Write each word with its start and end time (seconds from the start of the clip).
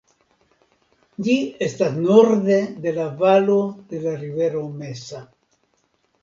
Ĝi 1.27 1.35
estas 1.65 1.99
norde 2.05 2.57
de 2.87 2.95
la 2.97 3.05
valo 3.21 3.59
de 3.93 4.01
la 4.07 4.15
rivero 4.23 4.65
Mesa. 4.81 5.23